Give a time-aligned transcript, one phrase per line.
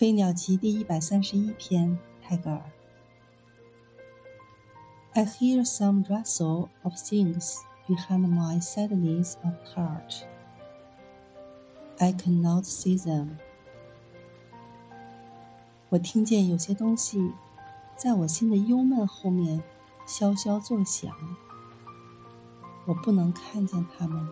[0.02, 2.62] 《飞鸟集》第一百三十一篇，泰戈尔。
[5.12, 10.22] I hear some rustle of things behind my sadness of heart.
[11.98, 13.32] I cannot see them.
[15.90, 17.32] 我听见有些东西
[17.94, 19.62] 在我心的幽闷后面
[20.06, 21.14] 萧萧作响。
[22.86, 24.26] 我不能看见它们。